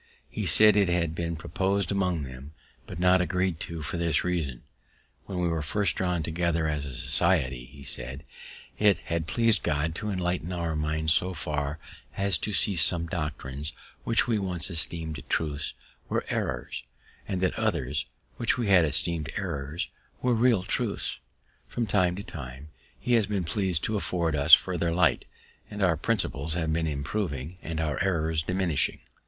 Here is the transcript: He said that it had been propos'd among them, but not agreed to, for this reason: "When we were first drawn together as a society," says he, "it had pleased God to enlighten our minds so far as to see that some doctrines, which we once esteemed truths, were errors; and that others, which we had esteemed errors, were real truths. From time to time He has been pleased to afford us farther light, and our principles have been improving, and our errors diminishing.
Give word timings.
He 0.31 0.47
said 0.47 0.73
that 0.73 0.89
it 0.89 0.89
had 0.89 1.13
been 1.13 1.35
propos'd 1.35 1.91
among 1.91 2.23
them, 2.23 2.53
but 2.87 2.97
not 2.97 3.21
agreed 3.21 3.59
to, 3.59 3.83
for 3.83 3.97
this 3.97 4.23
reason: 4.23 4.63
"When 5.27 5.37
we 5.37 5.47
were 5.47 5.61
first 5.61 5.95
drawn 5.95 6.23
together 6.23 6.67
as 6.67 6.85
a 6.87 6.93
society," 6.95 7.83
says 7.83 8.21
he, 8.73 8.83
"it 8.85 8.97
had 8.97 9.27
pleased 9.27 9.61
God 9.61 9.93
to 9.93 10.09
enlighten 10.09 10.51
our 10.51 10.75
minds 10.75 11.13
so 11.13 11.35
far 11.35 11.77
as 12.17 12.39
to 12.39 12.51
see 12.51 12.73
that 12.73 12.79
some 12.81 13.05
doctrines, 13.05 13.73
which 14.03 14.25
we 14.25 14.39
once 14.39 14.71
esteemed 14.71 15.21
truths, 15.29 15.75
were 16.09 16.25
errors; 16.29 16.83
and 17.27 17.39
that 17.41 17.53
others, 17.53 18.07
which 18.37 18.57
we 18.57 18.69
had 18.69 18.83
esteemed 18.83 19.29
errors, 19.37 19.91
were 20.23 20.33
real 20.33 20.63
truths. 20.63 21.19
From 21.67 21.85
time 21.85 22.15
to 22.15 22.23
time 22.23 22.69
He 22.99 23.13
has 23.13 23.27
been 23.27 23.43
pleased 23.43 23.83
to 23.83 23.97
afford 23.97 24.35
us 24.35 24.55
farther 24.55 24.91
light, 24.91 25.25
and 25.69 25.79
our 25.83 25.95
principles 25.95 26.55
have 26.55 26.73
been 26.73 26.87
improving, 26.87 27.59
and 27.61 27.79
our 27.79 28.03
errors 28.03 28.41
diminishing. 28.41 29.01